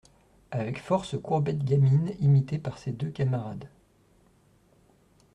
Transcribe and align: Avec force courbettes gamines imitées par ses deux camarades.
Avec 0.49 0.81
force 0.81 1.15
courbettes 1.21 1.63
gamines 1.63 2.15
imitées 2.21 2.57
par 2.57 2.79
ses 2.79 2.91
deux 2.91 3.11
camarades. 3.11 3.69